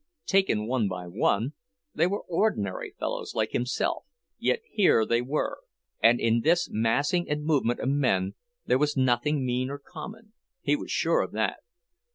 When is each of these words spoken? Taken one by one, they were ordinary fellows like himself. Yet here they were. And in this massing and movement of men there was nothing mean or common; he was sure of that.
Taken 0.25 0.65
one 0.65 0.87
by 0.87 1.05
one, 1.05 1.53
they 1.93 2.07
were 2.07 2.23
ordinary 2.23 2.95
fellows 2.97 3.35
like 3.35 3.51
himself. 3.51 4.05
Yet 4.39 4.61
here 4.67 5.05
they 5.05 5.21
were. 5.21 5.59
And 6.01 6.19
in 6.19 6.39
this 6.41 6.69
massing 6.71 7.29
and 7.29 7.43
movement 7.43 7.79
of 7.81 7.89
men 7.89 8.33
there 8.65 8.79
was 8.79 8.97
nothing 8.97 9.45
mean 9.45 9.69
or 9.69 9.77
common; 9.77 10.33
he 10.63 10.75
was 10.75 10.89
sure 10.89 11.21
of 11.21 11.33
that. 11.33 11.59